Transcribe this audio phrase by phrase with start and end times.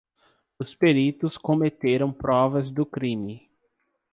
[0.57, 3.47] Os peritos cometeram provas do crime.